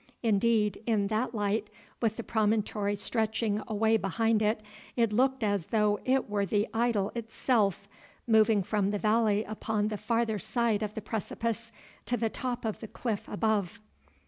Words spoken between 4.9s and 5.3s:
it